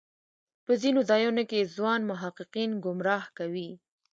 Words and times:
په 0.65 0.73
ځینو 0.81 0.99
ځایونو 1.09 1.43
کې 1.49 1.71
ځوان 1.75 2.01
محققین 2.11 2.71
ګمراه 2.85 3.25
کوي. 3.37 3.69